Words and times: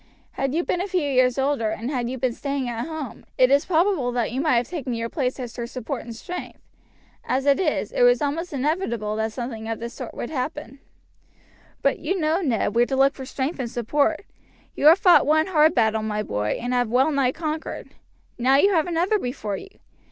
Had 0.31 0.55
you 0.55 0.63
been 0.63 0.81
a 0.81 0.87
few 0.87 1.03
years 1.07 1.37
older, 1.37 1.69
and 1.69 1.91
had 1.91 2.09
you 2.09 2.17
been 2.17 2.33
staying 2.33 2.67
at 2.67 2.87
home, 2.87 3.23
it 3.37 3.51
is 3.51 3.65
probable 3.65 4.11
that 4.13 4.31
you 4.31 4.41
might 4.41 4.55
have 4.57 4.67
taken 4.67 4.95
your 4.95 5.09
place 5.09 5.39
as 5.39 5.55
her 5.57 5.67
support 5.67 6.01
and 6.01 6.15
strength. 6.15 6.59
As 7.23 7.45
it 7.45 7.59
is, 7.59 7.91
it 7.91 8.01
was 8.01 8.19
almost 8.19 8.51
inevitable 8.51 9.15
that 9.17 9.31
something 9.31 9.67
of 9.69 9.77
this 9.79 9.93
sort 9.93 10.15
would 10.15 10.31
happen. 10.31 10.79
"But 11.83 11.99
you 11.99 12.19
know, 12.19 12.41
Ned, 12.41 12.73
where 12.73 12.87
to 12.87 12.95
look 12.95 13.13
for 13.13 13.25
strength 13.25 13.59
and 13.59 13.69
support. 13.69 14.25
You 14.73 14.87
have 14.87 14.97
fought 14.97 15.27
one 15.27 15.45
hard 15.45 15.75
battle, 15.75 16.01
my 16.01 16.23
boy, 16.23 16.57
and 16.59 16.73
have 16.73 16.89
well 16.89 17.11
nigh 17.11 17.31
conquered; 17.31 17.93
now 18.39 18.55
you 18.55 18.73
have 18.73 18.87
another 18.87 19.19
before 19.19 19.55
you. 19.57 19.69